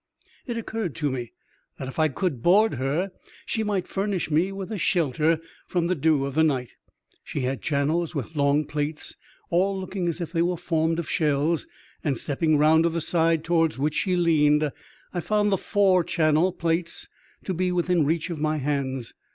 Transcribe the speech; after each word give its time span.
It 0.47 0.57
occurred 0.57 0.95
to 0.95 1.11
me 1.11 1.31
that 1.77 1.87
if 1.87 1.99
I 1.99 2.07
could 2.07 2.41
board 2.41 2.73
her 2.73 3.11
she 3.45 3.63
might 3.63 3.87
furnish 3.87 4.31
me 4.31 4.51
with 4.51 4.71
a 4.71 4.77
shelter 4.79 5.39
from 5.67 5.85
the 5.85 5.93
dew 5.93 6.25
of 6.25 6.33
the 6.33 6.43
night. 6.43 6.71
She 7.23 7.41
had 7.41 7.61
channels 7.61 8.15
with 8.15 8.35
long 8.35 8.65
plates, 8.65 9.15
all 9.51 9.79
looking 9.79 10.07
as 10.07 10.19
if 10.19 10.31
they 10.31 10.41
were 10.41 10.57
formed 10.57 10.97
of 10.97 11.07
shells; 11.07 11.67
and 12.03 12.17
stepping 12.17 12.57
round 12.57 12.81
to 12.85 12.89
the 12.89 12.99
side 12.99 13.43
towards 13.43 13.77
which 13.77 13.93
she 13.93 14.15
leaned, 14.15 14.71
I 15.13 15.19
found 15.19 15.51
the 15.51 15.57
fore 15.59 16.03
channel 16.03 16.51
plates 16.51 17.07
to 17.43 17.53
be 17.53 17.71
within 17.71 18.03
reach 18.03 18.31
of 18.31 18.39
my 18.39 18.57
hands. 18.57 19.13